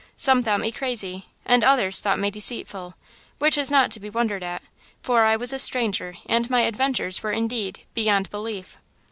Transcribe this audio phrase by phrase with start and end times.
[0.17, 2.95] some thought me crazy and others thought me deceitful,
[3.37, 4.63] which is not to be wondered at,
[4.99, 8.79] for I was a stranger and my adventures were, indeed, beyond belief.